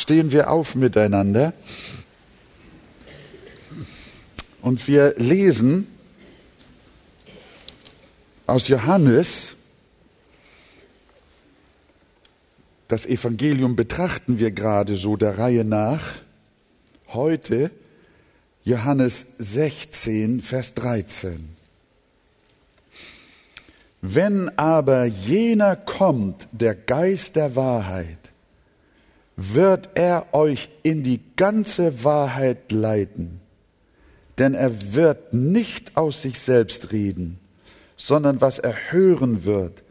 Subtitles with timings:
[0.00, 1.52] stehen wir auf miteinander
[4.62, 5.86] und wir lesen
[8.46, 9.54] aus Johannes,
[12.88, 16.02] das Evangelium betrachten wir gerade so der Reihe nach.
[17.08, 17.70] Heute
[18.64, 21.56] Johannes 16, Vers 13.
[24.00, 28.27] Wenn aber jener kommt, der Geist der Wahrheit,
[29.40, 33.40] wird er euch in die ganze Wahrheit leiten.
[34.36, 37.38] Denn er wird nicht aus sich selbst reden,
[37.96, 39.84] sondern was er hören wird,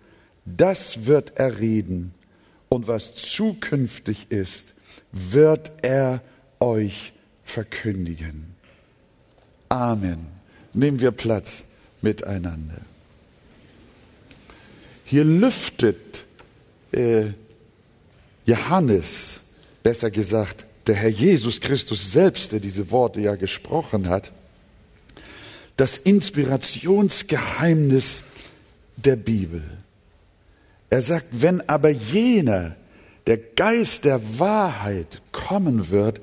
[0.45, 2.13] das wird er reden.
[2.67, 4.73] Und was zukünftig ist,
[5.13, 6.21] wird er
[6.59, 7.13] euch
[7.45, 8.53] verkündigen.
[9.69, 10.27] Amen.
[10.73, 11.63] Nehmen wir Platz
[12.01, 12.81] miteinander.
[15.05, 16.25] Hier lüftet
[16.91, 17.27] äh,
[18.45, 19.36] Johannes,
[19.87, 24.33] besser gesagt, der Herr Jesus Christus selbst, der diese Worte ja gesprochen hat,
[25.77, 28.21] das Inspirationsgeheimnis
[28.97, 29.63] der Bibel.
[30.89, 32.75] Er sagt, wenn aber jener,
[33.27, 36.19] der Geist der Wahrheit kommen wird,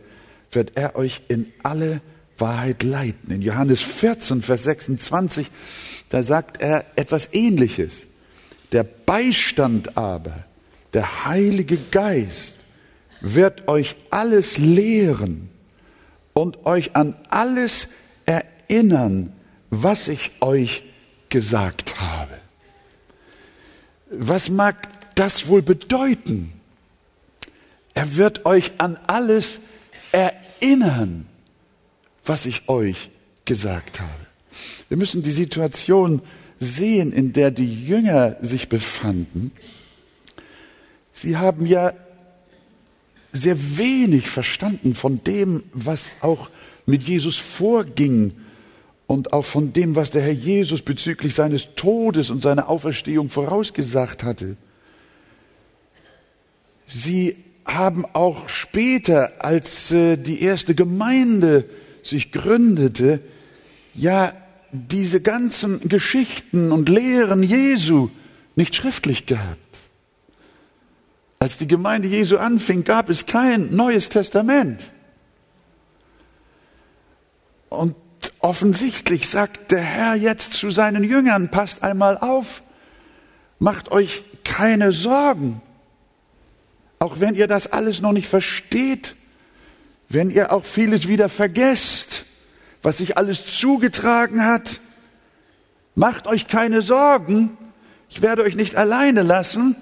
[0.52, 2.02] wird er euch in alle
[2.36, 3.30] Wahrheit leiten.
[3.30, 5.46] In Johannes 14, Vers 26,
[6.10, 8.08] da sagt er etwas Ähnliches.
[8.72, 10.44] Der Beistand aber,
[10.92, 12.58] der Heilige Geist,
[13.24, 15.48] wird euch alles lehren
[16.34, 17.88] und euch an alles
[18.26, 19.32] erinnern,
[19.70, 20.84] was ich euch
[21.30, 22.38] gesagt habe.
[24.10, 24.76] Was mag
[25.14, 26.52] das wohl bedeuten?
[27.94, 29.60] Er wird euch an alles
[30.12, 31.26] erinnern,
[32.26, 33.10] was ich euch
[33.46, 34.10] gesagt habe.
[34.88, 36.20] Wir müssen die Situation
[36.58, 39.50] sehen, in der die Jünger sich befanden.
[41.12, 41.94] Sie haben ja
[43.34, 46.48] sehr wenig verstanden von dem, was auch
[46.86, 48.32] mit Jesus vorging
[49.06, 54.22] und auch von dem, was der Herr Jesus bezüglich seines Todes und seiner Auferstehung vorausgesagt
[54.22, 54.56] hatte.
[56.86, 61.64] Sie haben auch später, als äh, die erste Gemeinde
[62.02, 63.20] sich gründete,
[63.94, 64.32] ja
[64.72, 68.10] diese ganzen Geschichten und Lehren Jesu
[68.56, 69.63] nicht schriftlich gehabt.
[71.44, 74.80] Als die Gemeinde Jesu anfing, gab es kein neues Testament.
[77.68, 77.94] Und
[78.38, 82.62] offensichtlich sagt der Herr jetzt zu seinen Jüngern, passt einmal auf,
[83.58, 85.60] macht euch keine Sorgen,
[86.98, 89.14] auch wenn ihr das alles noch nicht versteht,
[90.08, 92.24] wenn ihr auch vieles wieder vergesst,
[92.80, 94.80] was sich alles zugetragen hat,
[95.94, 97.58] macht euch keine Sorgen,
[98.08, 99.76] ich werde euch nicht alleine lassen,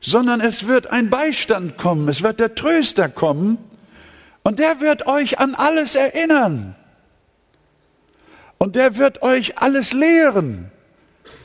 [0.00, 3.58] sondern es wird ein Beistand kommen, es wird der Tröster kommen
[4.42, 6.76] und der wird euch an alles erinnern.
[8.58, 10.70] Und der wird euch alles lehren,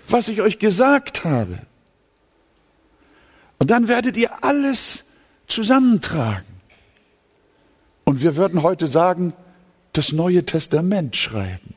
[0.08, 1.60] was ich euch gesagt habe.
[3.60, 5.04] Und dann werdet ihr alles
[5.48, 6.46] zusammentragen.
[8.06, 9.34] Und wir würden heute sagen,
[9.94, 11.76] das Neue Testament schreiben.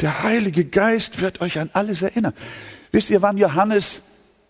[0.00, 2.34] Der Heilige Geist wird euch an alles erinnern.
[2.92, 4.00] Wisst ihr, wann Johannes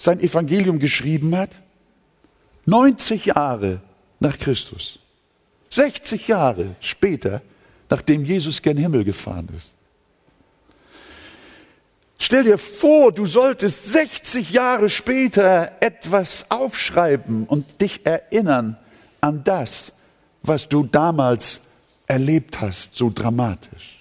[0.03, 1.51] sein Evangelium geschrieben hat?
[2.67, 3.81] 90 Jahre
[4.19, 4.99] nach Christus.
[5.71, 7.41] 60 Jahre später,
[7.89, 9.77] nachdem Jesus gen Himmel gefahren ist.
[12.19, 18.77] Stell dir vor, du solltest 60 Jahre später etwas aufschreiben und dich erinnern
[19.21, 19.93] an das,
[20.43, 21.61] was du damals
[22.07, 24.01] erlebt hast, so dramatisch.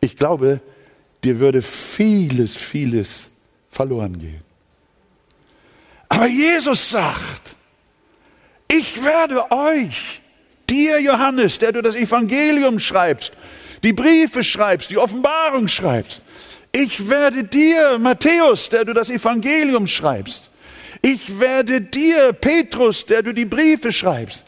[0.00, 0.60] Ich glaube,
[1.22, 3.28] dir würde vieles, vieles
[3.70, 4.47] verloren gehen.
[6.08, 7.56] Aber Jesus sagt,
[8.70, 10.20] ich werde euch,
[10.68, 13.32] dir Johannes, der du das Evangelium schreibst,
[13.82, 16.22] die Briefe schreibst, die Offenbarung schreibst,
[16.72, 20.50] ich werde dir, Matthäus, der du das Evangelium schreibst,
[21.00, 24.44] ich werde dir, Petrus, der du die Briefe schreibst,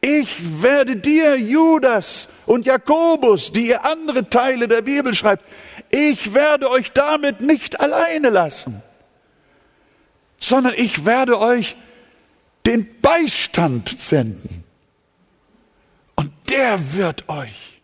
[0.00, 5.44] ich werde dir, Judas und Jakobus, die ihr andere Teile der Bibel schreibt,
[5.90, 8.82] ich werde euch damit nicht alleine lassen,
[10.44, 11.74] sondern ich werde euch
[12.66, 14.62] den Beistand senden.
[16.16, 17.80] Und der wird euch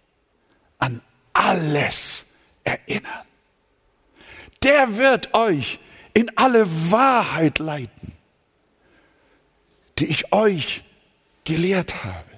[0.78, 1.00] an
[1.32, 2.26] alles
[2.62, 3.24] erinnern.
[4.62, 5.78] Der wird euch
[6.12, 8.12] in alle Wahrheit leiten,
[9.98, 10.84] die ich euch
[11.44, 12.30] gelehrt habe.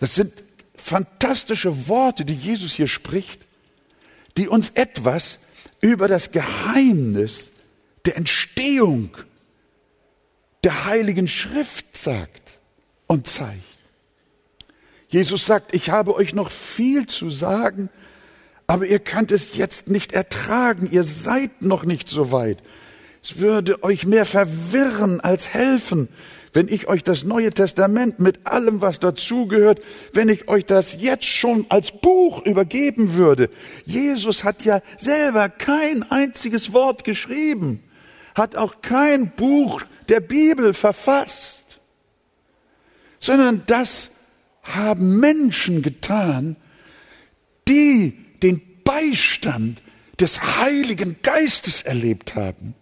[0.00, 0.42] Das sind
[0.74, 3.46] fantastische Worte, die Jesus hier spricht,
[4.36, 5.38] die uns etwas
[5.80, 7.52] über das Geheimnis
[8.06, 9.10] der Entstehung
[10.64, 12.58] der Heiligen Schrift sagt
[13.06, 13.62] und zeigt.
[15.08, 17.88] Jesus sagt, ich habe euch noch viel zu sagen,
[18.66, 22.62] aber ihr könnt es jetzt nicht ertragen, ihr seid noch nicht so weit.
[23.22, 26.08] Es würde euch mehr verwirren als helfen,
[26.52, 29.80] wenn ich euch das Neue Testament mit allem, was dazugehört,
[30.12, 33.50] wenn ich euch das jetzt schon als Buch übergeben würde.
[33.84, 37.82] Jesus hat ja selber kein einziges Wort geschrieben,
[38.38, 41.78] hat auch kein Buch der Bibel verfasst,
[43.20, 44.10] sondern das
[44.62, 46.56] haben Menschen getan,
[47.66, 49.82] die den Beistand
[50.20, 52.74] des Heiligen Geistes erlebt haben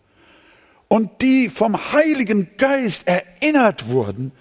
[0.88, 4.32] und die vom Heiligen Geist erinnert wurden,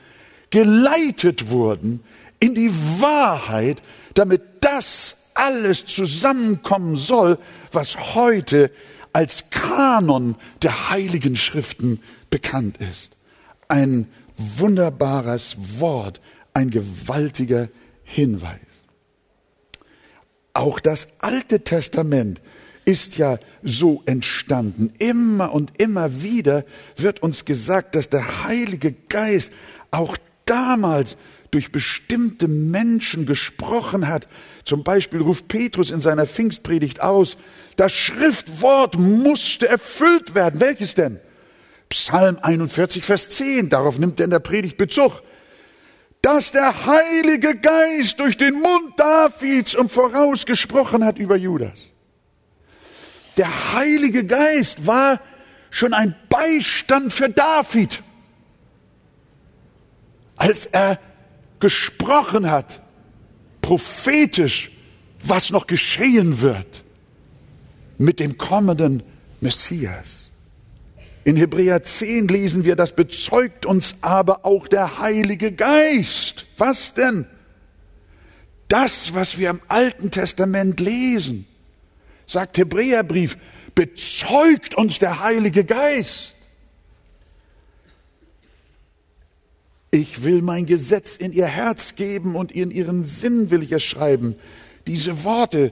[0.50, 2.04] geleitet wurden
[2.40, 3.82] in die Wahrheit,
[4.14, 7.38] damit das alles zusammenkommen soll,
[7.72, 8.72] was heute
[9.16, 13.16] als Kanon der heiligen Schriften bekannt ist.
[13.70, 16.20] Ein wunderbares Wort,
[16.54, 17.70] ein gewaltiger
[18.04, 18.60] Hinweis.
[20.54, 22.42] Auch das Alte Testament
[22.84, 24.92] ist ja so entstanden.
[25.00, 26.66] Immer und immer wieder
[26.98, 29.50] wird uns gesagt, dass der Heilige Geist
[29.92, 31.16] auch damals
[31.52, 34.28] durch bestimmte Menschen gesprochen hat.
[34.66, 37.38] Zum Beispiel ruft Petrus in seiner Pfingstpredigt aus,
[37.76, 40.62] das Schriftwort musste erfüllt werden.
[40.62, 41.20] Welches denn?
[41.90, 43.70] Psalm 41, Vers 10.
[43.70, 45.22] Darauf nimmt er in der Predigt Bezug.
[46.22, 51.92] Dass der Heilige Geist durch den Mund Davids und vorausgesprochen hat über Judas.
[53.38, 55.20] Der Heilige Geist war
[55.70, 58.02] schon ein Beistand für David,
[60.38, 61.00] als er
[61.60, 62.82] gesprochen hat,
[63.62, 64.72] prophetisch,
[65.20, 66.85] was noch geschehen wird
[67.98, 69.04] mit dem kommenden
[69.42, 70.32] Messias.
[71.24, 76.46] In Hebräer 10 lesen wir, das bezeugt uns aber auch der Heilige Geist.
[76.58, 77.26] Was denn?
[78.68, 81.48] Das, was wir im Alten Testament lesen
[82.28, 83.38] sagt Hebräerbrief,
[83.74, 86.36] bezeugt uns der Heilige Geist.
[89.92, 93.84] Ich will mein Gesetz in ihr Herz geben und in ihren Sinn will ich es
[93.84, 94.36] schreiben.
[94.88, 95.72] Diese Worte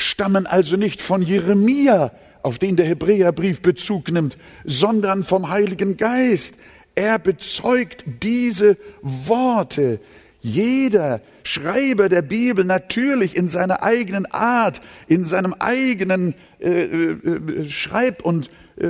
[0.00, 2.12] stammen also nicht von Jeremia,
[2.42, 6.54] auf den der Hebräerbrief Bezug nimmt, sondern vom Heiligen Geist.
[6.94, 10.00] Er bezeugt diese Worte.
[10.40, 18.22] Jeder Schreiber der Bibel natürlich in seiner eigenen Art, in seinem eigenen äh, äh, Schreib-
[18.22, 18.88] und äh,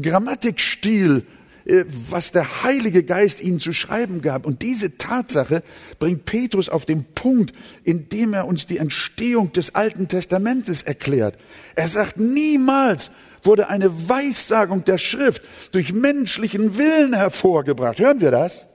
[0.00, 1.22] Grammatikstil, äh,
[1.64, 4.46] was der Heilige Geist ihnen zu schreiben gab.
[4.46, 5.62] Und diese Tatsache
[5.98, 7.54] bringt Petrus auf den Punkt,
[7.84, 11.36] indem er uns die Entstehung des Alten Testamentes erklärt.
[11.76, 13.10] Er sagt, niemals
[13.42, 15.42] wurde eine Weissagung der Schrift
[15.72, 17.98] durch menschlichen Willen hervorgebracht.
[17.98, 18.66] Hören wir das?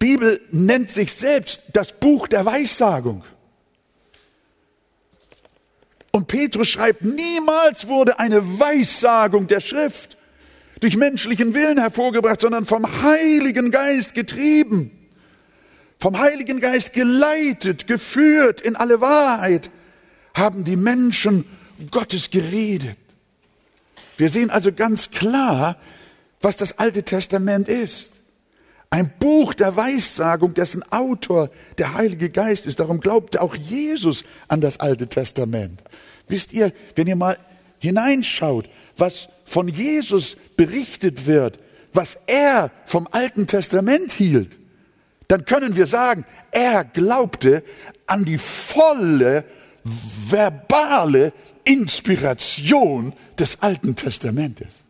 [0.00, 3.22] Bibel nennt sich selbst das Buch der Weissagung.
[6.12, 10.16] Und Petrus schreibt, niemals wurde eine Weissagung der Schrift
[10.80, 14.90] durch menschlichen Willen hervorgebracht, sondern vom Heiligen Geist getrieben,
[16.00, 19.70] vom Heiligen Geist geleitet, geführt in alle Wahrheit,
[20.34, 21.44] haben die Menschen
[21.90, 22.96] Gottes geredet.
[24.16, 25.76] Wir sehen also ganz klar,
[26.40, 28.14] was das Alte Testament ist.
[28.92, 32.80] Ein Buch der Weissagung, dessen Autor der Heilige Geist ist.
[32.80, 35.82] Darum glaubte auch Jesus an das Alte Testament.
[36.26, 37.38] Wisst ihr, wenn ihr mal
[37.78, 41.60] hineinschaut, was von Jesus berichtet wird,
[41.92, 44.58] was er vom Alten Testament hielt,
[45.28, 47.62] dann können wir sagen, er glaubte
[48.06, 49.44] an die volle
[49.84, 51.32] verbale
[51.64, 54.84] Inspiration des Alten Testamentes.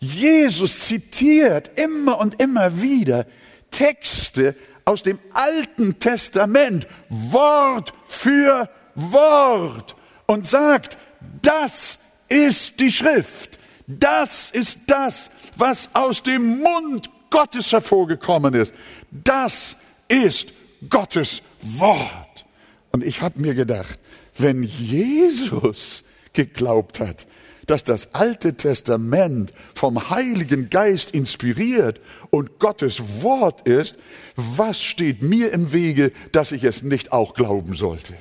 [0.00, 3.26] Jesus zitiert immer und immer wieder
[3.70, 9.94] Texte aus dem Alten Testament, Wort für Wort,
[10.26, 10.96] und sagt,
[11.42, 18.72] das ist die Schrift, das ist das, was aus dem Mund Gottes hervorgekommen ist,
[19.10, 19.76] das
[20.08, 20.48] ist
[20.88, 22.44] Gottes Wort.
[22.92, 23.98] Und ich habe mir gedacht,
[24.36, 26.02] wenn Jesus
[26.32, 27.26] geglaubt hat,
[27.70, 32.00] dass das Alte Testament vom Heiligen Geist inspiriert
[32.30, 33.94] und Gottes Wort ist,
[34.34, 38.14] was steht mir im Wege, dass ich es nicht auch glauben sollte?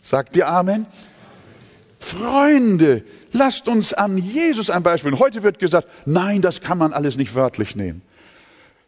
[0.00, 0.86] Sagt ihr Amen?
[1.98, 5.18] Freunde, lasst uns an Jesus ein Beispiel.
[5.18, 8.02] Heute wird gesagt, nein, das kann man alles nicht wörtlich nehmen.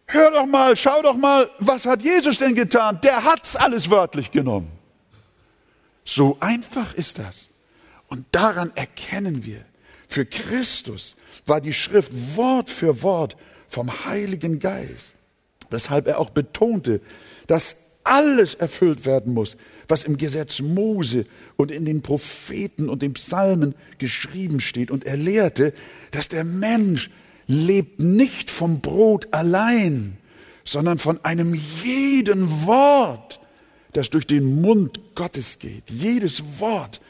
[0.06, 3.00] Hör doch mal, schau doch mal, was hat Jesus denn getan?
[3.02, 4.70] Der hat's alles wörtlich genommen.
[6.04, 7.48] So einfach ist das.
[8.06, 9.64] Und daran erkennen wir,
[10.08, 11.14] Für Christus
[11.46, 13.36] war die Schrift Wort für Wort
[13.68, 15.12] vom Heiligen Geist,
[15.70, 17.00] weshalb er auch betonte,
[17.46, 19.56] dass alles erfüllt werden muss,
[19.88, 24.90] was im Gesetz Mose und in den Propheten und den Psalmen geschrieben steht.
[24.90, 25.72] Und er lehrte,
[26.12, 27.10] dass der Mensch
[27.46, 30.16] lebt nicht vom Brot allein,
[30.64, 33.40] sondern von einem jeden Wort,
[33.92, 35.90] das durch den Mund Gottes geht.
[35.90, 37.00] Jedes Wort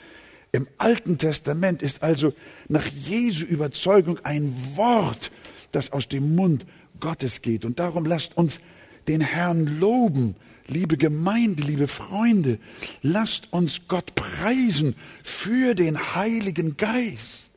[0.57, 2.33] im Alten Testament ist also
[2.69, 5.31] nach Jesu Überzeugung ein Wort,
[5.73, 6.67] das aus dem Mund
[6.99, 7.65] Gottes geht.
[7.65, 8.61] Und darum lasst uns
[9.07, 10.35] den Herrn loben,
[10.67, 12.59] liebe Gemeinde, liebe Freunde,
[13.03, 17.51] lasst uns Gott preisen für den Heiligen Geist,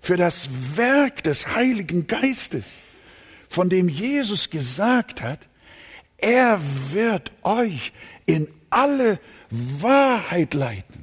[0.00, 2.78] für das Werk des Heiligen Geistes,
[3.46, 5.48] von dem Jesus gesagt hat,
[6.16, 6.60] er
[6.92, 7.92] wird euch
[8.24, 9.18] in alle
[9.50, 11.01] Wahrheit leiten.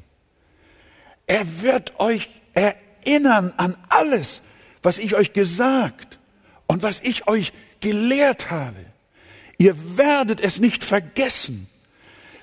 [1.29, 4.41] Er wird euch erinnern an alles,
[4.81, 6.17] was ich euch gesagt
[6.65, 8.83] und was ich euch gelehrt habe.
[9.59, 11.67] Ihr werdet es nicht vergessen,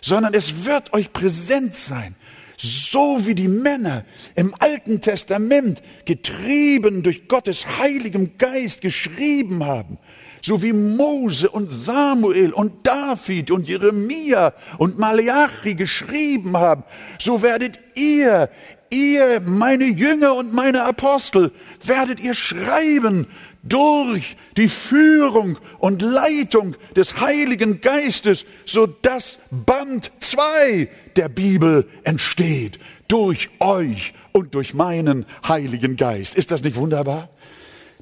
[0.00, 2.14] sondern es wird euch präsent sein.
[2.58, 4.04] So wie die Männer
[4.36, 9.98] im Alten Testament getrieben durch Gottes heiligem Geist geschrieben haben,
[10.42, 16.84] so wie Mose und Samuel und David und Jeremia und Malachi geschrieben haben,
[17.18, 18.48] so werdet ihr,
[18.90, 21.52] ihr, meine Jünger und meine Apostel,
[21.84, 23.26] werdet ihr schreiben
[23.62, 32.78] durch die Führung und Leitung des Heiligen Geistes, so dass Band 2 der Bibel entsteht.
[33.08, 36.34] Durch euch und durch meinen Heiligen Geist.
[36.34, 37.28] Ist das nicht wunderbar?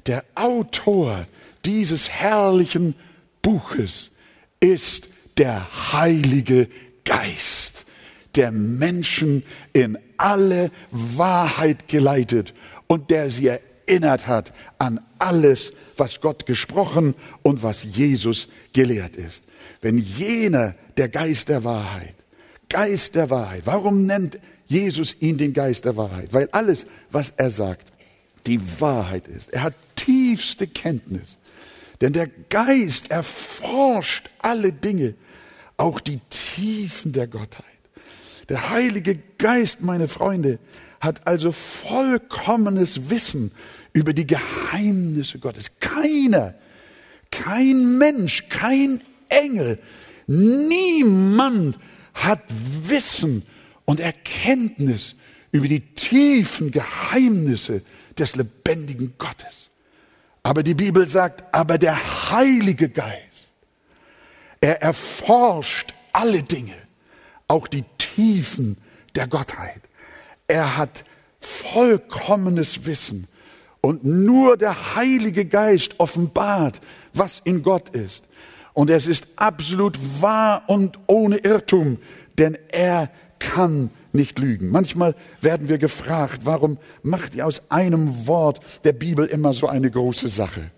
[0.07, 1.25] Der Autor
[1.65, 2.95] dieses herrlichen
[3.41, 4.11] Buches
[4.59, 6.67] ist der Heilige
[7.03, 7.85] Geist,
[8.35, 12.53] der Menschen in alle Wahrheit geleitet
[12.87, 19.45] und der sie erinnert hat an alles, was Gott gesprochen und was Jesus gelehrt ist.
[19.81, 22.15] Wenn jener der Geist der Wahrheit,
[22.69, 26.33] Geist der Wahrheit, warum nennt Jesus ihn den Geist der Wahrheit?
[26.33, 27.87] Weil alles, was er sagt,
[28.47, 29.53] die Wahrheit ist.
[29.53, 31.37] Er hat tiefste Kenntnis.
[32.01, 35.15] Denn der Geist erforscht alle Dinge,
[35.77, 37.65] auch die Tiefen der Gottheit.
[38.49, 40.59] Der Heilige Geist, meine Freunde,
[40.99, 43.51] hat also vollkommenes Wissen
[43.93, 45.71] über die Geheimnisse Gottes.
[45.79, 46.53] Keiner,
[47.31, 49.79] kein Mensch, kein Engel,
[50.27, 51.79] niemand
[52.13, 53.43] hat Wissen
[53.85, 55.15] und Erkenntnis
[55.51, 57.81] über die tiefen Geheimnisse
[58.17, 59.69] des lebendigen Gottes.
[60.43, 63.49] Aber die Bibel sagt, aber der Heilige Geist,
[64.61, 66.75] er erforscht alle Dinge,
[67.47, 67.83] auch die
[68.15, 68.77] Tiefen
[69.15, 69.81] der Gottheit.
[70.47, 71.03] Er hat
[71.39, 73.27] vollkommenes Wissen
[73.81, 76.81] und nur der Heilige Geist offenbart,
[77.13, 78.27] was in Gott ist.
[78.73, 81.97] Und es ist absolut wahr und ohne Irrtum,
[82.37, 84.69] denn er kann nicht lügen.
[84.69, 89.91] Manchmal werden wir gefragt, warum macht ihr aus einem Wort der Bibel immer so eine
[89.91, 90.71] große Sache?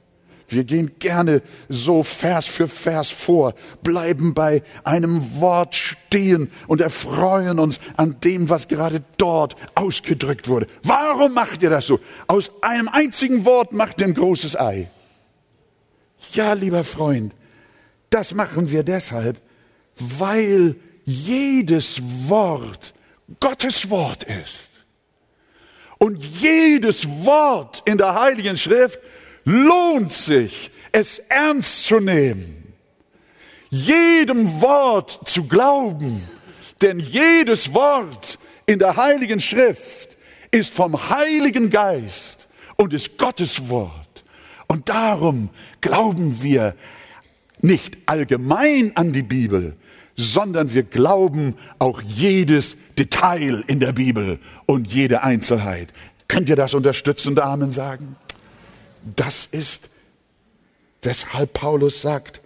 [0.50, 7.60] Wir gehen gerne so Vers für Vers vor, bleiben bei einem Wort stehen und erfreuen
[7.60, 10.68] uns an dem, was gerade dort ausgedrückt wurde.
[10.84, 12.00] Warum macht ihr das so?
[12.28, 14.90] Aus einem einzigen Wort macht ihr ein großes Ei.
[16.32, 17.34] Ja, lieber Freund,
[18.10, 19.36] das machen wir deshalb,
[19.98, 22.94] weil jedes Wort
[23.42, 24.86] Gottes Wort ist.
[26.00, 29.00] Und jedes Wort in der Heiligen Schrift
[29.48, 32.74] lohnt sich, es ernst zu nehmen,
[33.70, 36.22] jedem Wort zu glauben,
[36.82, 40.18] denn jedes Wort in der Heiligen Schrift
[40.52, 44.26] ist vom Heiligen Geist und ist Gottes Wort.
[44.68, 45.50] Und darum
[45.80, 46.76] glauben wir
[47.62, 49.78] nicht allgemein an die Bibel,
[50.18, 55.94] sondern wir glauben auch jedes Detail in der Bibel und jede Einzelheit.
[56.28, 58.18] Könnt ihr das unterstützende Amen sagen?
[59.16, 59.90] Das ist,
[61.02, 62.42] weshalb Paulus sagt,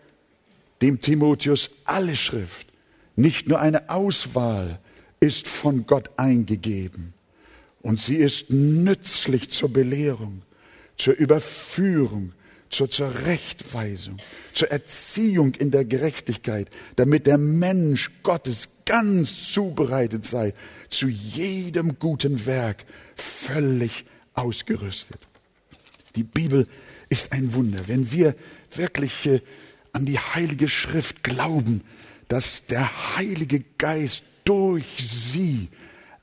[0.81, 2.67] dem Timotheus, alle Schrift,
[3.15, 4.79] nicht nur eine Auswahl,
[5.19, 7.13] ist von Gott eingegeben.
[7.81, 10.41] Und sie ist nützlich zur Belehrung,
[10.97, 12.33] zur Überführung,
[12.69, 14.17] zur Zurechtweisung,
[14.53, 20.53] zur Erziehung in der Gerechtigkeit, damit der Mensch Gottes ganz zubereitet sei,
[20.89, 25.19] zu jedem guten Werk völlig ausgerüstet.
[26.15, 26.67] Die Bibel
[27.09, 27.87] ist ein Wunder.
[27.87, 28.35] Wenn wir
[28.75, 29.41] wirklich äh,
[29.93, 31.81] an die Heilige Schrift glauben,
[32.27, 35.69] dass der Heilige Geist durch sie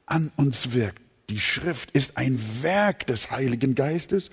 [0.07, 4.30] an uns wirkt, Die Schrift ist ein Werk des Heiligen Geistes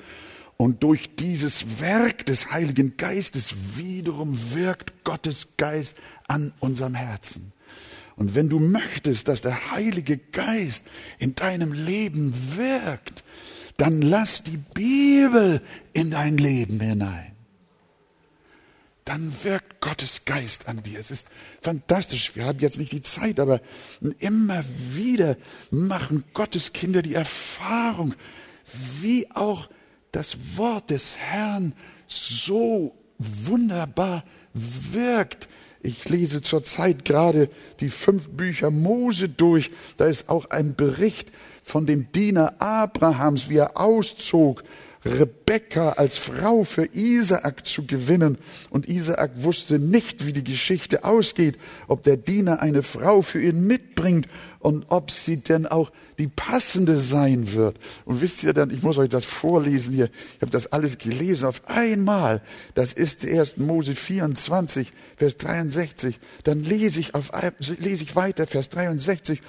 [0.56, 5.96] und durch dieses Werk des Heiligen Geistes wiederum wirkt Gottes Geist
[6.28, 7.52] an unserem Herzen.
[8.16, 10.86] Und wenn du möchtest, dass der Heilige Geist
[11.20, 13.26] in deinem Leben wirkt,
[13.78, 15.62] dann lass die Bibel
[15.94, 17.32] in dein Leben hinein.
[19.04, 21.00] Dann wirkt Gottes Geist an dir.
[21.00, 21.28] Es ist
[21.62, 22.36] fantastisch.
[22.36, 23.62] Wir haben jetzt nicht die Zeit, aber
[24.18, 25.38] immer wieder
[25.70, 28.16] machen Gottes Kinder die Erfahrung,
[29.02, 29.70] wie auch
[30.12, 31.74] das Wort des Herrn
[32.08, 35.50] so wunderbar wirkt.
[35.84, 37.48] Ich lese zurzeit gerade
[37.80, 39.70] die fünf Bücher Mose durch.
[39.98, 41.32] Da ist auch ein Bericht
[41.66, 44.64] von dem Diener Abrahams, wie er auszog
[45.06, 48.38] Rebekka als Frau für Isaak zu gewinnen.
[48.72, 51.58] Und Isaak wusste nicht, wie die Geschichte ausgeht,
[51.88, 54.28] ob der Diener eine Frau für ihn mitbringt
[54.60, 57.78] und ob sie denn auch die passende sein wird.
[58.06, 61.46] Und wisst ihr dann, ich muss euch das vorlesen hier, ich habe das alles gelesen
[61.46, 62.42] auf einmal.
[62.74, 66.20] Das ist erst Mose 24, Vers 63.
[66.46, 67.32] Dann lese ich, auf,
[67.80, 69.42] lese ich weiter, Vers 63.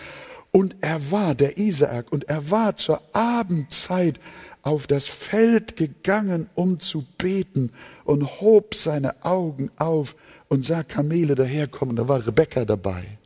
[0.53, 4.19] Und er war, der Isaak, und er war zur Abendzeit
[4.63, 7.71] auf das Feld gegangen, um zu beten
[8.05, 10.17] und hob seine Augen auf
[10.49, 11.97] und sah Kamele daherkommen.
[11.97, 13.19] Da war Rebekka dabei.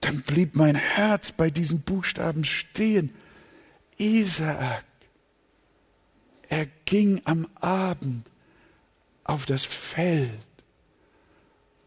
[0.00, 3.12] Dann blieb mein Herz bei diesen Buchstaben stehen.
[3.98, 4.84] Isaak,
[6.48, 8.24] er ging am Abend
[9.24, 10.30] auf das Feld,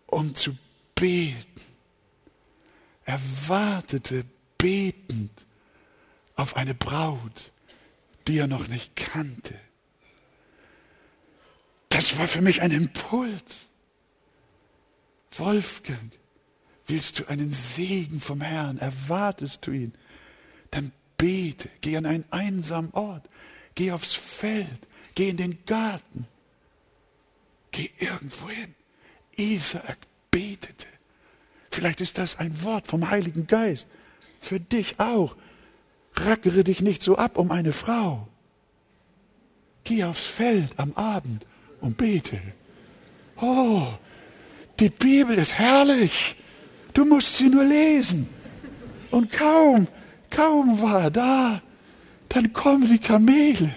[0.06, 0.56] um zu
[0.94, 1.62] beten.
[3.12, 4.24] Er wartete
[4.58, 5.32] betend
[6.36, 7.52] auf eine Braut
[8.28, 9.56] die er noch nicht kannte.
[11.90, 13.68] Das war für mich ein Impuls.
[15.34, 16.12] Wolfgang,
[16.88, 18.78] willst du einen Segen vom Herrn?
[18.78, 19.94] Erwartest du ihn?
[20.72, 23.28] Dann bete, geh an einen einsamen Ort,
[23.76, 26.28] geh aufs Feld, geh in den Garten,
[27.72, 28.76] geh irgendwo hin.
[29.36, 29.98] Isaak
[30.30, 30.88] betete.
[31.72, 33.88] Vielleicht ist das ein Wort vom Heiligen Geist.
[34.40, 35.36] Für dich auch.
[36.16, 38.28] Rackere dich nicht so ab um eine Frau.
[39.86, 41.46] Geh aufs Feld am Abend
[41.80, 42.40] und bete.
[43.40, 43.88] Oh,
[44.80, 46.36] die Bibel ist herrlich.
[46.94, 48.28] Du musst sie nur lesen.
[49.10, 49.88] Und kaum,
[50.30, 51.62] kaum war er da,
[52.30, 53.76] dann kommen die Kamele.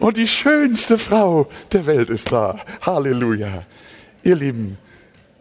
[0.00, 2.60] Und die schönste Frau der Welt ist da.
[2.82, 3.64] Halleluja.
[4.22, 4.78] Ihr Lieben,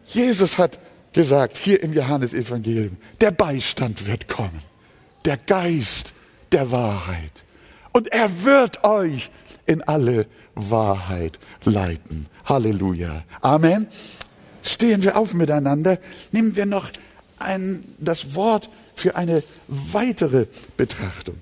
[0.05, 0.79] Jesus hat
[1.13, 4.61] gesagt, hier im Johannesevangelium, der Beistand wird kommen,
[5.25, 6.13] der Geist
[6.51, 7.31] der Wahrheit.
[7.91, 9.29] Und er wird euch
[9.65, 12.27] in alle Wahrheit leiten.
[12.45, 13.23] Halleluja.
[13.41, 13.87] Amen.
[14.63, 15.99] Stehen wir auf miteinander.
[16.31, 16.89] Nehmen wir noch
[17.39, 21.35] ein, das Wort für eine weitere Betrachtung.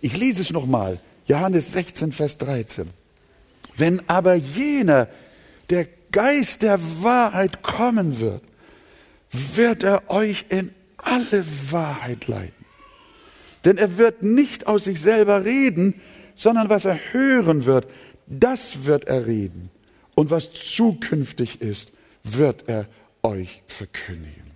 [0.00, 1.00] Ich lese es nochmal.
[1.26, 2.88] Johannes 16, Vers 13.
[3.76, 5.08] Wenn aber jener,
[5.68, 8.42] der Geist der Wahrheit kommen wird,
[9.30, 12.64] wird er euch in alle Wahrheit leiten.
[13.64, 16.00] Denn er wird nicht aus sich selber reden,
[16.34, 17.86] sondern was er hören wird,
[18.26, 19.70] das wird er reden.
[20.14, 21.90] Und was zukünftig ist,
[22.24, 22.86] wird er
[23.22, 24.50] euch verkündigen.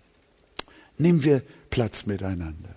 [0.99, 2.75] Nehmen wir Platz miteinander.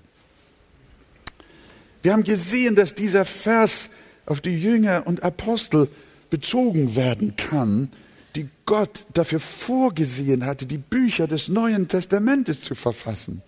[2.02, 3.90] Wir haben gesehen, dass dieser Vers
[4.26, 5.88] auf die Jünger und Apostel
[6.30, 7.90] bezogen werden kann,
[8.36, 13.42] die Gott dafür vorgesehen hatte, die Bücher des Neuen Testamentes zu verfassen.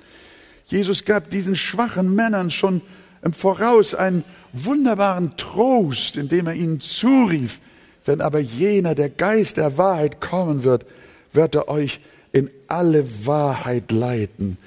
[0.66, 2.82] Jesus gab diesen schwachen Männern schon
[3.22, 7.60] im Voraus einen wunderbaren Trost, indem er ihnen zurief,
[8.06, 10.86] wenn aber jener, der Geist der Wahrheit kommen wird,
[11.34, 12.00] wird er euch
[12.32, 14.58] in alle Wahrheit leiten.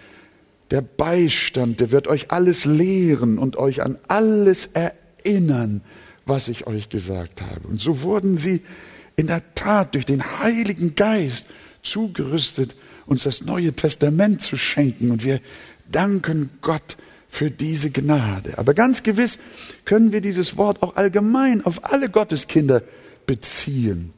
[0.70, 5.82] Der Beistand, der wird euch alles lehren und euch an alles erinnern,
[6.24, 7.66] was ich euch gesagt habe.
[7.68, 8.62] Und so wurden sie
[9.16, 11.46] in der Tat durch den Heiligen Geist
[11.82, 12.74] zugerüstet,
[13.06, 15.10] uns das Neue Testament zu schenken.
[15.10, 15.40] Und wir
[15.90, 16.96] danken Gott
[17.28, 18.58] für diese Gnade.
[18.58, 19.38] Aber ganz gewiss
[19.84, 22.82] können wir dieses Wort auch allgemein auf alle Gotteskinder
[23.26, 24.12] beziehen.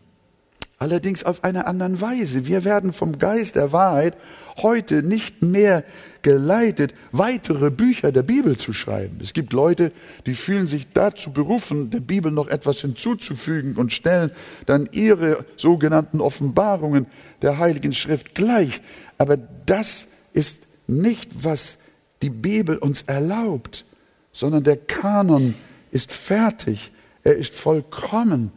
[0.79, 2.47] Allerdings auf eine andere Weise.
[2.47, 4.17] Wir werden vom Geist der Wahrheit
[4.57, 5.85] heute nicht mehr
[6.23, 9.19] geleitet, weitere Bücher der Bibel zu schreiben.
[9.23, 9.93] Es gibt Leute,
[10.27, 14.31] die fühlen sich dazu berufen, der Bibel noch etwas hinzuzufügen und stellen
[14.67, 17.07] dann ihre sogenannten Offenbarungen
[17.43, 18.81] der Heiligen Schrift gleich.
[19.19, 21.77] Aber das ist nicht, was
[22.23, 23.85] die Bibel uns erlaubt,
[24.33, 25.55] sondern der Kanon
[25.91, 26.91] ist fertig,
[27.23, 28.51] er ist vollkommen.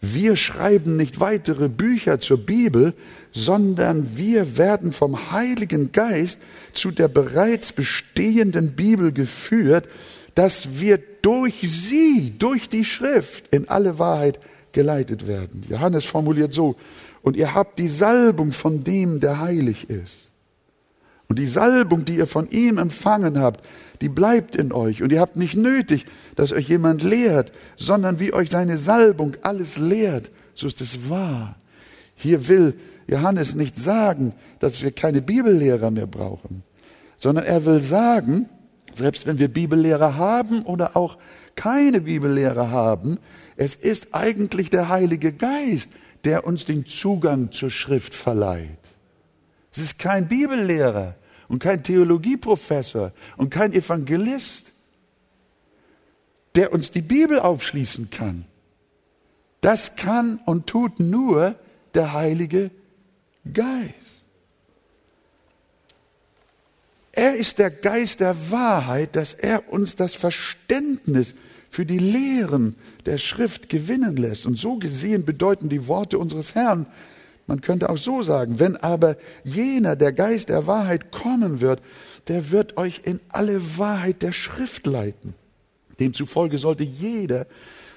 [0.00, 2.94] Wir schreiben nicht weitere Bücher zur Bibel,
[3.32, 6.38] sondern wir werden vom Heiligen Geist
[6.72, 9.88] zu der bereits bestehenden Bibel geführt,
[10.34, 14.40] dass wir durch sie, durch die Schrift in alle Wahrheit
[14.72, 15.64] geleitet werden.
[15.68, 16.76] Johannes formuliert so,
[17.22, 20.29] und ihr habt die Salbung von dem, der heilig ist.
[21.30, 23.64] Und die Salbung, die ihr von ihm empfangen habt,
[24.00, 25.00] die bleibt in euch.
[25.00, 29.78] Und ihr habt nicht nötig, dass euch jemand lehrt, sondern wie euch seine Salbung alles
[29.78, 31.54] lehrt, so ist es wahr.
[32.16, 32.74] Hier will
[33.06, 36.64] Johannes nicht sagen, dass wir keine Bibellehrer mehr brauchen,
[37.16, 38.48] sondern er will sagen,
[38.96, 41.16] selbst wenn wir Bibellehrer haben oder auch
[41.54, 43.18] keine Bibellehrer haben,
[43.56, 45.90] es ist eigentlich der Heilige Geist,
[46.24, 48.68] der uns den Zugang zur Schrift verleiht.
[49.70, 51.14] Es ist kein Bibellehrer
[51.50, 54.68] und kein Theologieprofessor und kein Evangelist,
[56.54, 58.44] der uns die Bibel aufschließen kann.
[59.60, 61.56] Das kann und tut nur
[61.94, 62.70] der Heilige
[63.52, 64.24] Geist.
[67.12, 71.34] Er ist der Geist der Wahrheit, dass er uns das Verständnis
[71.68, 74.46] für die Lehren der Schrift gewinnen lässt.
[74.46, 76.86] Und so gesehen bedeuten die Worte unseres Herrn,
[77.50, 81.82] man könnte auch so sagen, wenn aber jener, der Geist der Wahrheit kommen wird,
[82.28, 85.34] der wird euch in alle Wahrheit der Schrift leiten.
[85.98, 87.48] Demzufolge sollte jeder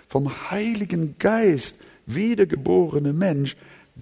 [0.07, 1.75] vom Heiligen Geist
[2.07, 3.55] wiedergeborene Mensch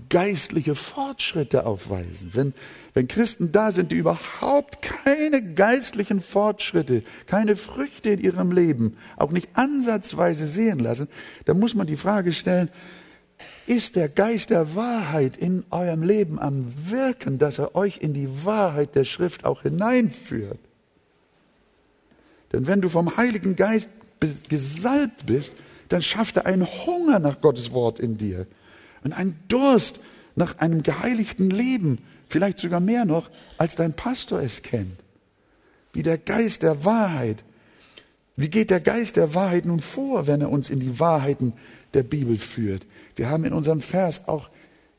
[0.07, 2.29] geistliche Fortschritte aufweisen.
[2.31, 2.53] Wenn,
[2.93, 9.31] wenn Christen da sind, die überhaupt keine geistlichen Fortschritte, keine Früchte in ihrem Leben, auch
[9.31, 11.09] nicht ansatzweise sehen lassen,
[11.43, 12.69] dann muss man die Frage stellen,
[13.71, 18.43] ist der Geist der Wahrheit in eurem Leben am Wirken, dass er euch in die
[18.43, 20.59] Wahrheit der Schrift auch hineinführt?
[22.51, 23.87] Denn wenn du vom Heiligen Geist
[24.49, 25.53] gesalbt bist,
[25.87, 28.45] dann schafft er einen Hunger nach Gottes Wort in dir
[29.05, 29.99] und einen Durst
[30.35, 34.99] nach einem geheiligten Leben, vielleicht sogar mehr noch, als dein Pastor es kennt.
[35.93, 37.41] Wie der Geist der Wahrheit.
[38.35, 41.53] Wie geht der Geist der Wahrheit nun vor, wenn er uns in die Wahrheiten
[41.93, 42.87] der Bibel führt?
[43.15, 44.49] Wir haben in unserem Vers auch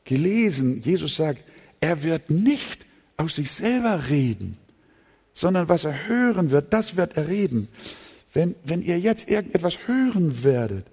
[0.05, 1.43] gelesen, Jesus sagt,
[1.79, 2.85] er wird nicht
[3.17, 4.57] aus sich selber reden,
[5.33, 7.67] sondern was er hören wird, das wird er reden.
[8.33, 10.85] Wenn, wenn ihr jetzt irgendetwas hören werdet,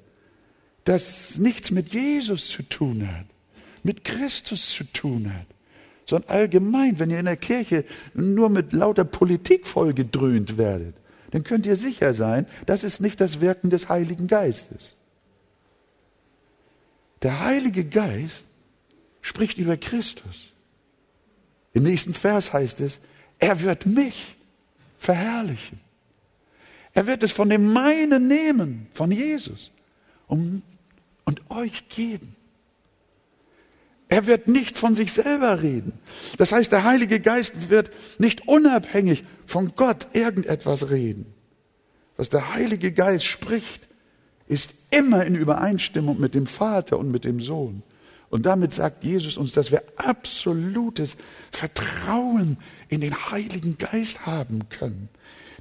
[0.85, 3.27] das nichts mit Jesus zu tun hat,
[3.83, 5.47] mit Christus zu tun hat,
[6.07, 10.95] sondern allgemein, wenn ihr in der Kirche nur mit lauter Politik vollgedröhnt werdet,
[11.31, 14.97] dann könnt ihr sicher sein, das ist nicht das Wirken des Heiligen Geistes.
[17.23, 18.45] Der Heilige Geist
[19.21, 20.53] spricht über Christus.
[21.73, 23.01] Im nächsten Vers heißt es,
[23.39, 24.37] er wird mich
[24.99, 25.81] verherrlichen.
[26.93, 29.71] Er wird es von dem meinen nehmen, von Jesus,
[30.27, 30.63] um
[31.25, 32.35] und euch geben.
[34.11, 35.93] Er wird nicht von sich selber reden.
[36.37, 41.27] Das heißt, der Heilige Geist wird nicht unabhängig von Gott irgendetwas reden.
[42.17, 43.87] Was der Heilige Geist spricht,
[44.49, 47.85] ist immer in Übereinstimmung mit dem Vater und mit dem Sohn.
[48.31, 51.17] Und damit sagt Jesus uns, dass wir absolutes
[51.53, 55.09] Vertrauen in den Heiligen Geist haben können.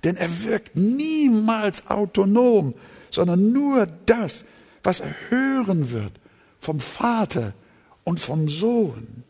[0.03, 2.73] Denn er wirkt niemals autonom,
[3.12, 4.43] sondern nur das,
[4.81, 6.13] was er hören wird
[6.59, 7.53] vom Vater
[8.10, 9.24] und vom Sohn.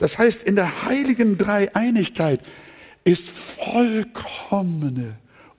[0.00, 2.40] Das heißt, in der heiligen Dreieinigkeit
[3.04, 5.16] ist vollkommene,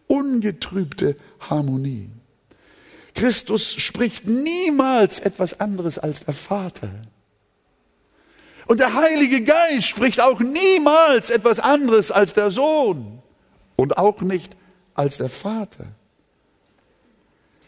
[0.07, 2.09] ungetrübte Harmonie.
[3.15, 6.91] Christus spricht niemals etwas anderes als der Vater.
[8.67, 13.21] Und der Heilige Geist spricht auch niemals etwas anderes als der Sohn
[13.77, 14.57] und auch nicht
[14.93, 15.85] als der Vater.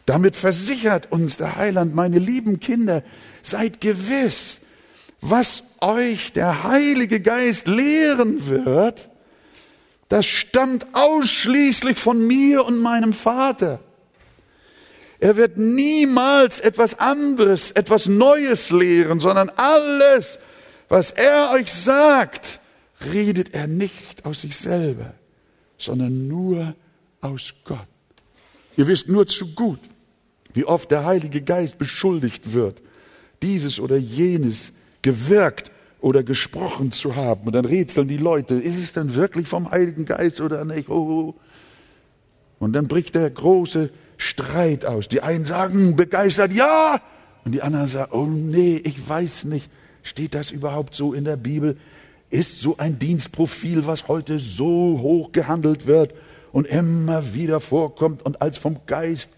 [0.05, 3.01] Damit versichert uns der Heiland, meine lieben Kinder,
[3.41, 4.59] seid gewiss,
[5.25, 9.09] was euch der Heilige Geist lehren wird,
[10.09, 13.79] das stammt ausschließlich von mir und meinem Vater.
[15.19, 20.39] Er wird niemals etwas anderes, etwas Neues lehren, sondern alles,
[20.89, 22.59] was er euch sagt,
[23.13, 25.13] redet er nicht aus sich selber,
[25.77, 26.75] sondern nur
[27.21, 27.87] aus Gott.
[28.75, 29.79] Ihr wisst nur zu gut,
[30.53, 32.81] wie oft der Heilige Geist beschuldigt wird,
[33.41, 34.73] dieses oder jenes
[35.03, 37.45] gewirkt oder gesprochen zu haben.
[37.45, 40.89] Und dann rätseln die Leute, ist es denn wirklich vom Heiligen Geist oder nicht?
[40.89, 40.93] Oh.
[40.93, 41.35] oh, oh.
[42.59, 45.07] Und dann bricht der große Streit aus.
[45.07, 47.01] Die einen sagen begeistert ja
[47.45, 49.69] und die anderen sagen, oh nee, ich weiß nicht,
[50.01, 51.77] steht das überhaupt so in der Bibel?
[52.29, 56.13] Ist so ein Dienstprofil, was heute so hoch gehandelt wird
[56.51, 59.29] und immer wieder vorkommt und als vom Geist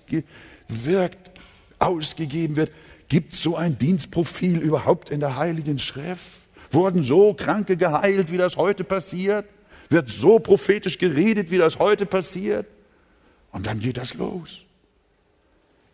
[0.68, 1.32] wirkt,
[1.78, 2.72] ausgegeben wird,
[3.08, 6.42] Gibt so ein Dienstprofil überhaupt in der Heiligen Schrift?
[6.72, 9.46] Wurden so Kranke geheilt, wie das heute passiert?
[9.90, 12.66] Wird so prophetisch geredet, wie das heute passiert?
[13.52, 14.66] Und dann geht das los.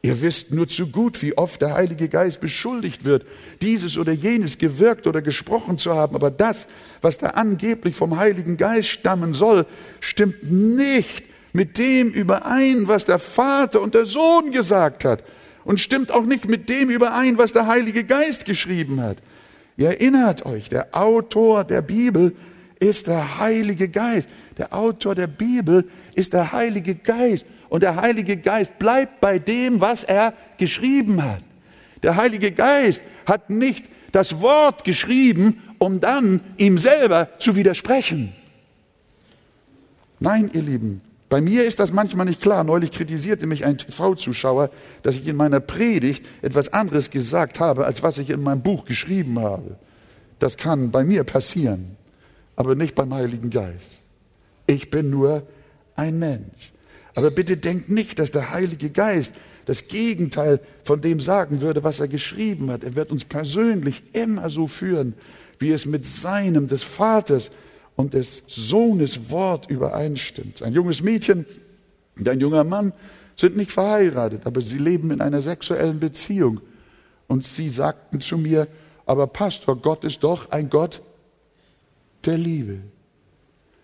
[0.03, 3.23] Ihr wisst nur zu gut, wie oft der Heilige Geist beschuldigt wird,
[3.61, 6.15] dieses oder jenes gewirkt oder gesprochen zu haben.
[6.15, 6.65] Aber das,
[7.01, 9.67] was da angeblich vom Heiligen Geist stammen soll,
[9.99, 15.23] stimmt nicht mit dem überein, was der Vater und der Sohn gesagt hat.
[15.63, 19.17] Und stimmt auch nicht mit dem überein, was der Heilige Geist geschrieben hat.
[19.77, 22.35] Ihr erinnert euch, der Autor der Bibel
[22.79, 24.27] ist der Heilige Geist.
[24.57, 27.45] Der Autor der Bibel ist der Heilige Geist.
[27.69, 31.43] Und der Heilige Geist bleibt bei dem, was er geschrieben hat.
[32.03, 38.33] Der Heilige Geist hat nicht das Wort geschrieben, um dann ihm selber zu widersprechen.
[40.19, 42.65] Nein, ihr Lieben, bei mir ist das manchmal nicht klar.
[42.65, 44.69] Neulich kritisierte mich ein TV-Zuschauer,
[45.01, 48.83] dass ich in meiner Predigt etwas anderes gesagt habe, als was ich in meinem Buch
[48.83, 49.77] geschrieben habe.
[50.39, 51.95] Das kann bei mir passieren,
[52.57, 54.01] aber nicht beim Heiligen Geist.
[54.67, 55.43] Ich bin nur
[55.95, 56.73] ein Mensch.
[57.15, 59.33] Aber bitte denkt nicht, dass der Heilige Geist
[59.67, 62.83] das Gegenteil von dem sagen würde, was er geschrieben hat.
[62.83, 65.13] Er wird uns persönlich immer so führen,
[65.59, 67.51] wie es mit seinem, des Vaters
[68.01, 70.61] und des Sohnes Wort übereinstimmt.
[70.61, 71.45] Ein junges Mädchen
[72.17, 72.93] und ein junger Mann
[73.35, 76.59] sind nicht verheiratet, aber sie leben in einer sexuellen Beziehung.
[77.27, 78.67] Und sie sagten zu mir,
[79.05, 81.01] aber Pastor, Gott ist doch ein Gott
[82.25, 82.79] der Liebe.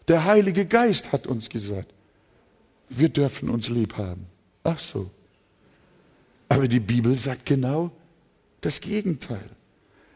[0.07, 1.93] Der Heilige Geist hat uns gesagt
[2.89, 4.27] wir dürfen uns lieb haben.
[4.63, 5.09] Ach so.
[6.49, 7.91] Aber die Bibel sagt genau
[8.61, 9.49] das Gegenteil.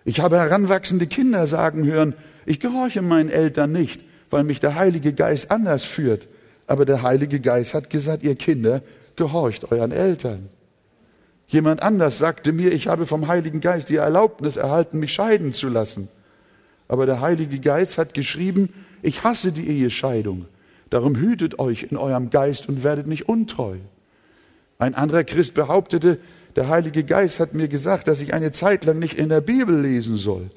[0.05, 5.13] Ich habe heranwachsende Kinder sagen hören, ich gehorche meinen Eltern nicht, weil mich der Heilige
[5.13, 6.27] Geist anders führt.
[6.67, 8.81] Aber der Heilige Geist hat gesagt, ihr Kinder,
[9.15, 10.49] gehorcht euren Eltern.
[11.47, 15.67] Jemand anders sagte mir, ich habe vom Heiligen Geist die Erlaubnis erhalten, mich scheiden zu
[15.67, 16.07] lassen.
[16.87, 18.69] Aber der Heilige Geist hat geschrieben,
[19.01, 20.45] ich hasse die Ehescheidung.
[20.89, 23.77] Darum hütet euch in eurem Geist und werdet nicht untreu.
[24.77, 26.19] Ein anderer Christ behauptete,
[26.55, 29.79] der Heilige Geist hat mir gesagt, dass ich eine Zeit lang nicht in der Bibel
[29.79, 30.49] lesen soll.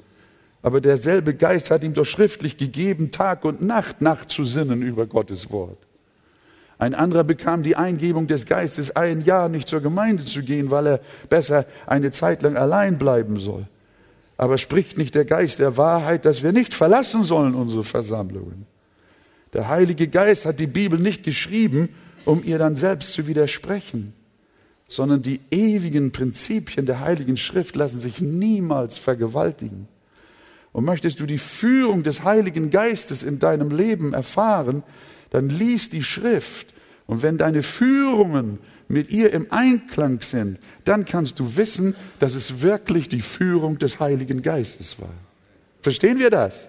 [0.65, 5.77] Aber derselbe Geist hat ihm doch schriftlich gegeben, Tag und Nacht nachzusinnen über Gottes Wort.
[6.79, 10.87] Ein anderer bekam die Eingebung des Geistes, ein Jahr nicht zur Gemeinde zu gehen, weil
[10.87, 10.99] er
[11.29, 13.67] besser eine Zeit lang allein bleiben soll.
[14.37, 18.65] Aber spricht nicht der Geist der Wahrheit, dass wir nicht verlassen sollen unsere Versammlungen?
[19.53, 21.89] Der Heilige Geist hat die Bibel nicht geschrieben,
[22.25, 24.13] um ihr dann selbst zu widersprechen,
[24.87, 29.89] sondern die ewigen Prinzipien der Heiligen Schrift lassen sich niemals vergewaltigen.
[30.75, 34.83] Und möchtest du die Führung des Heiligen Geistes in deinem Leben erfahren,
[35.29, 36.67] dann lies die Schrift.
[37.07, 38.59] Und wenn deine Führungen
[38.89, 44.01] mit ihr im Einklang sind, dann kannst du wissen, dass es wirklich die Führung des
[44.01, 45.13] Heiligen Geistes war.
[45.81, 46.67] Verstehen wir das?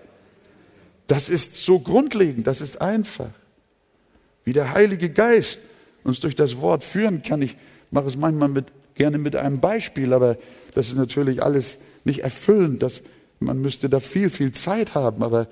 [1.08, 3.30] Das ist so grundlegend, das ist einfach.
[4.44, 5.58] Wie der Heilige Geist
[6.04, 7.42] uns durch das Wort führen kann.
[7.42, 7.56] Ich
[7.90, 10.36] mache es manchmal mit, gerne mit einem Beispiel, aber
[10.74, 12.84] das ist natürlich alles nicht erfüllend.
[12.84, 13.02] Das,
[13.40, 15.48] man müsste da viel, viel Zeit haben, aber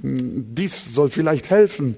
[0.00, 1.96] hm, dies soll vielleicht helfen.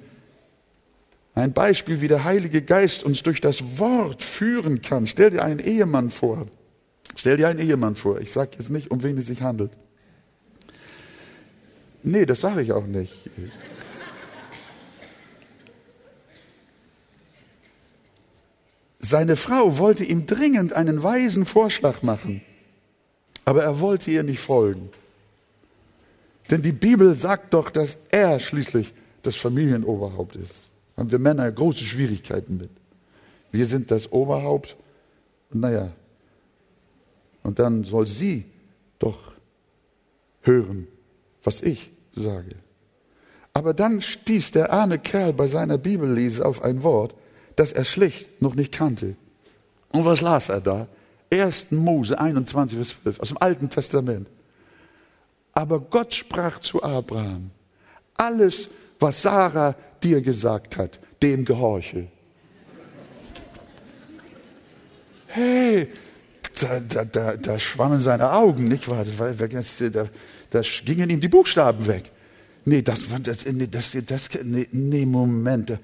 [1.35, 5.07] Ein Beispiel, wie der Heilige Geist uns durch das Wort führen kann.
[5.07, 6.46] Stell dir einen Ehemann vor.
[7.14, 8.20] Stell dir einen Ehemann vor.
[8.20, 9.70] Ich sage jetzt nicht, um wen es sich handelt.
[12.03, 13.12] Nee, das sage ich auch nicht.
[18.99, 22.42] Seine Frau wollte ihm dringend einen weisen Vorschlag machen,
[23.44, 24.88] aber er wollte ihr nicht folgen.
[26.51, 30.67] Denn die Bibel sagt doch, dass er schließlich das Familienoberhaupt ist.
[30.97, 32.71] Haben wir Männer große Schwierigkeiten mit.
[33.51, 34.77] Wir sind das Oberhaupt.
[35.51, 35.91] Und naja,
[37.43, 38.45] und dann soll sie
[38.99, 39.33] doch
[40.43, 40.89] hören,
[41.45, 42.57] was ich sage.
[43.53, 47.15] Aber dann stieß der arme Kerl bei seiner Bibellese auf ein Wort,
[47.57, 49.17] das er schlicht noch nicht kannte.
[49.93, 50.89] Und was las er da?
[51.33, 51.71] 1.
[51.71, 54.29] Mose 21, Vers 12 aus dem Alten Testament.
[55.57, 57.51] Aber Gott sprach zu Abraham,
[58.14, 58.69] alles,
[59.01, 62.09] was Sarah dir gesagt hat, dem gehorche.
[65.29, 65.88] Hey,
[66.61, 69.07] da, da, da, da schwammen seine Augen, nicht wahr?
[69.07, 70.09] Da,
[70.51, 72.12] da gingen ihm die Buchstaben weg.
[72.66, 75.79] Nee, das, das, nee, das, das, nee, nee, Moment,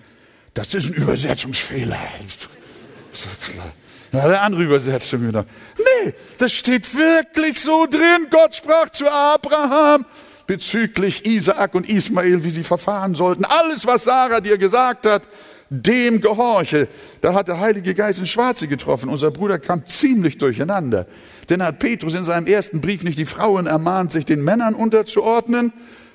[0.52, 1.98] das ist ein Übersetzungsfehler.
[4.12, 5.46] Ja, der andere übersetzt schon wieder.
[5.79, 8.29] Nee, das steht wirklich so drin.
[8.31, 10.05] Gott sprach zu Abraham
[10.46, 13.44] bezüglich Isaak und Ismael, wie sie verfahren sollten.
[13.44, 15.22] Alles, was Sarah dir gesagt hat,
[15.70, 16.88] dem gehorche.
[17.22, 19.09] Da hat der Heilige Geist ins Schwarze getroffen.
[19.09, 21.07] Unser Bruder kam ziemlich durcheinander.
[21.48, 25.72] Denn hat Petrus in seinem ersten Brief nicht die Frauen ermahnt, sich den Männern unterzuordnen?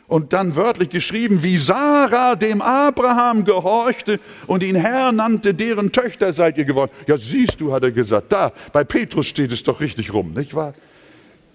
[0.07, 6.31] Und dann wörtlich geschrieben, wie Sarah dem Abraham gehorchte und ihn Herr nannte, deren Töchter
[6.31, 6.91] seid ihr geworden.
[7.07, 10.55] Ja, siehst du, hat er gesagt, da, bei Petrus steht es doch richtig rum, nicht
[10.55, 10.73] wahr?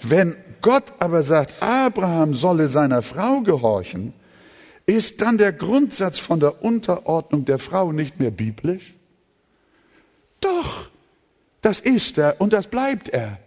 [0.02, 4.12] Wenn Gott aber sagt, Abraham solle seiner Frau gehorchen,
[4.84, 8.92] ist dann der Grundsatz von der Unterordnung der Frau nicht mehr biblisch?
[10.40, 10.90] Doch,
[11.62, 13.38] das ist er und das bleibt er.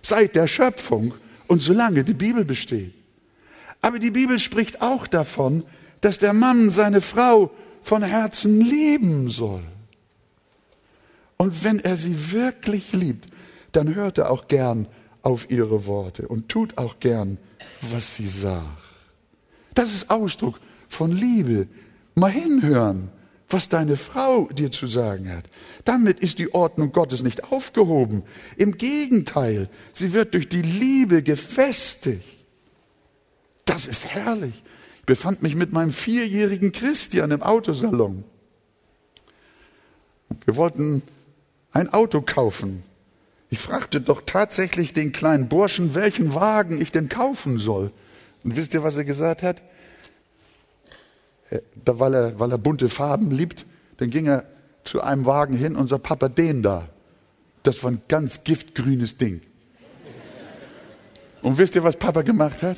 [0.00, 1.12] Seit der Schöpfung
[1.48, 2.94] und solange die Bibel besteht.
[3.84, 5.62] Aber die Bibel spricht auch davon,
[6.00, 7.50] dass der Mann seine Frau
[7.82, 9.62] von Herzen lieben soll.
[11.36, 13.28] Und wenn er sie wirklich liebt,
[13.72, 14.88] dann hört er auch gern
[15.20, 17.36] auf ihre Worte und tut auch gern,
[17.82, 18.64] was sie sagt.
[19.74, 21.68] Das ist Ausdruck von Liebe.
[22.14, 23.10] Mal hinhören,
[23.50, 25.44] was deine Frau dir zu sagen hat.
[25.84, 28.22] Damit ist die Ordnung Gottes nicht aufgehoben.
[28.56, 32.33] Im Gegenteil, sie wird durch die Liebe gefestigt.
[33.74, 34.62] Das ist herrlich.
[35.00, 38.22] Ich befand mich mit meinem vierjährigen Christian im Autosalon.
[40.44, 41.02] Wir wollten
[41.72, 42.84] ein Auto kaufen.
[43.50, 47.90] Ich fragte doch tatsächlich den kleinen Burschen, welchen Wagen ich denn kaufen soll.
[48.44, 49.60] Und wisst ihr, was er gesagt hat?
[51.50, 54.44] Äh, weil er, weil er bunte Farben liebt, dann ging er
[54.84, 56.88] zu einem Wagen hin und sagt, Papa, den da.
[57.64, 59.40] Das war ein ganz giftgrünes Ding.
[61.42, 62.76] Und wisst ihr, was Papa gemacht hat?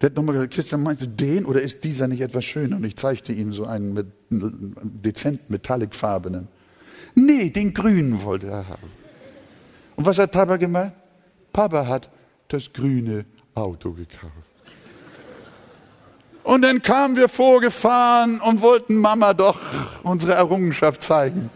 [0.00, 2.76] Der hat nochmal gesagt, Christian, meinst du den oder ist dieser nicht etwas schöner?
[2.76, 6.48] Und ich zeigte ihm so einen mit dezent metallicfarbenen.
[7.14, 8.90] Nee, den grünen wollte er haben.
[9.96, 10.92] Und was hat Papa gemacht?
[11.52, 12.10] Papa hat
[12.48, 14.32] das grüne Auto gekauft.
[16.42, 19.58] Und dann kamen wir vorgefahren und wollten Mama doch
[20.02, 21.50] unsere Errungenschaft zeigen.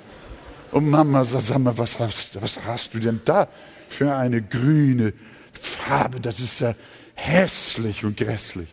[0.70, 3.48] Und Mama sagt, sag mal, was hast, was hast du denn da
[3.88, 5.14] für eine grüne
[5.52, 6.20] Farbe?
[6.20, 6.74] Das ist ja
[7.14, 8.68] hässlich und grässlich.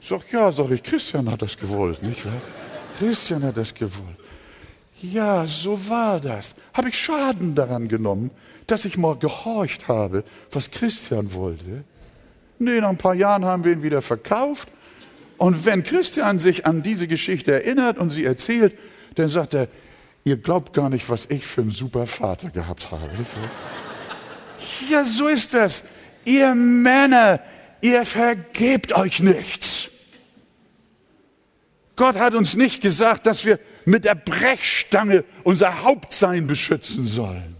[0.00, 2.40] Ich sag, ja, sag ich, Christian hat das gewollt, nicht wahr?
[2.98, 4.16] Christian hat das gewollt.
[5.00, 6.54] Ja, so war das.
[6.74, 8.30] Habe ich Schaden daran genommen,
[8.66, 11.84] dass ich mal gehorcht habe, was Christian wollte?
[12.58, 14.68] Nee, nach ein paar Jahren haben wir ihn wieder verkauft.
[15.36, 18.76] Und wenn Christian sich an diese Geschichte erinnert und sie erzählt,
[19.14, 19.68] dann sagt er,
[20.24, 23.08] ihr glaubt gar nicht, was ich für einen super Vater gehabt habe.
[24.90, 25.82] Ja, so ist das.
[26.24, 27.40] Ihr Männer,
[27.80, 29.88] ihr vergebt euch nichts.
[31.98, 37.56] Gott hat uns nicht gesagt, dass wir mit der Brechstange unser Hauptsein beschützen sollen,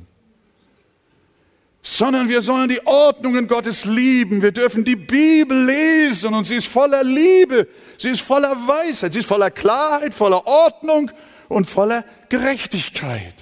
[1.83, 4.40] sondern wir sollen die Ordnungen Gottes lieben.
[4.40, 7.66] Wir dürfen die Bibel lesen und sie ist voller Liebe,
[7.98, 11.11] sie ist voller Weisheit, sie ist voller Klarheit, voller Ordnung
[11.48, 13.35] und voller Gerechtigkeit.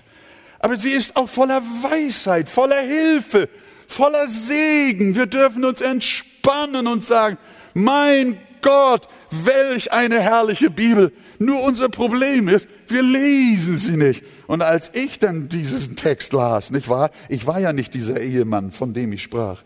[0.61, 3.51] Aber sie ist auch voller Weisheit, voller Hilfe,
[3.87, 5.15] voller Segen.
[5.15, 6.36] Wir dürfen uns entspannen
[6.87, 7.39] und sagen,
[7.75, 11.13] mein Gott, welch eine herrliche Bibel.
[11.39, 14.23] Nur unser Problem ist, wir lesen sie nicht.
[14.47, 17.11] Und als ich dann diesen Text las, nicht wahr?
[17.29, 19.63] Ich war ja nicht dieser Ehemann, von dem ich sprach.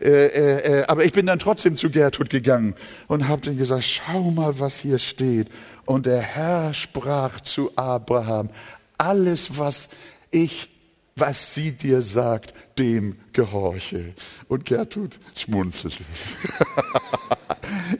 [0.00, 2.74] Äh, äh, äh, aber ich bin dann trotzdem zu Gertrud gegangen
[3.06, 5.48] und habe dann gesagt, schau mal, was hier steht.
[5.84, 8.50] Und der Herr sprach zu Abraham,
[8.98, 9.88] alles, was
[10.30, 10.68] ich
[11.16, 14.14] was sie dir sagt, dem gehorche.
[14.48, 15.96] Und Gertrud schmunzelt.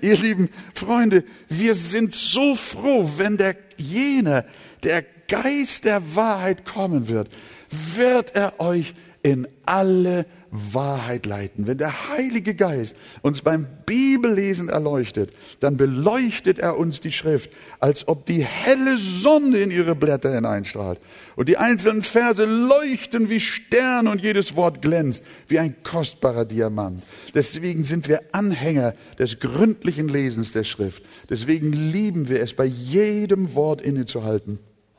[0.00, 4.44] Ihr lieben Freunde, wir sind so froh, wenn der jener,
[4.82, 7.28] der Geist der Wahrheit kommen wird,
[7.70, 11.66] wird er euch in alle Wahrheit leiten.
[11.66, 18.06] Wenn der Heilige Geist uns beim Bibellesen erleuchtet, dann beleuchtet er uns die Schrift, als
[18.06, 21.00] ob die helle Sonne in ihre Blätter hineinstrahlt.
[21.36, 27.02] Und die einzelnen Verse leuchten wie Sterne und jedes Wort glänzt wie ein kostbarer Diamant.
[27.34, 31.02] Deswegen sind wir Anhänger des gründlichen Lesens der Schrift.
[31.30, 34.58] Deswegen lieben wir es, bei jedem Wort innezuhalten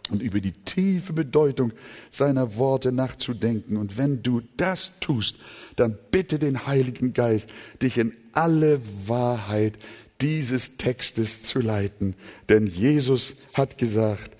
[0.10, 1.72] und über die tiefe Bedeutung
[2.10, 3.78] seiner Worte nachzudenken.
[3.78, 5.38] Und wenn du das tust,
[5.76, 7.50] dann bitte den Heiligen Geist,
[7.82, 9.78] dich in alle Wahrheit
[10.22, 12.16] dieses Textes zu leiten.
[12.50, 14.38] Denn Jesus hat gesagt,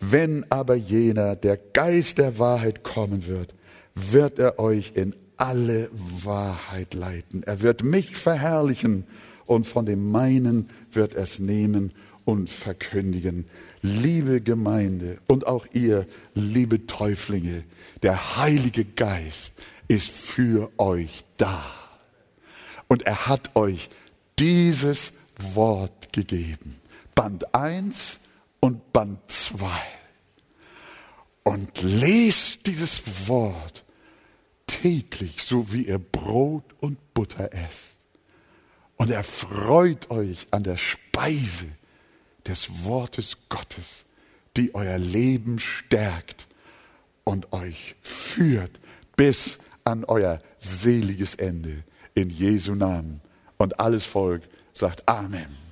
[0.00, 3.54] wenn aber jener, der Geist der Wahrheit kommen wird,
[3.94, 7.42] wird er euch in alle Wahrheit leiten.
[7.42, 9.04] Er wird mich verherrlichen
[9.46, 11.92] und von dem meinen wird er es nehmen
[12.26, 13.46] und verkündigen.
[13.80, 17.64] Liebe Gemeinde und auch ihr, liebe Täuflinge,
[18.02, 19.54] der Heilige Geist
[19.88, 21.64] ist für euch da.
[22.88, 23.88] Und er hat euch
[24.38, 26.76] dieses Wort gegeben.
[27.14, 28.18] Band 1
[28.60, 29.68] und Band 2
[31.44, 33.84] und lest dieses Wort
[34.66, 37.92] täglich, so wie ihr Brot und Butter esst.
[38.96, 41.66] Und erfreut euch an der Speise
[42.46, 44.04] des Wortes Gottes,
[44.56, 46.46] die euer Leben stärkt
[47.24, 48.80] und euch führt
[49.16, 51.82] bis an euer seliges Ende.
[52.14, 53.20] In Jesu Namen.
[53.58, 54.42] Und alles Volk
[54.72, 55.65] sagt Amen.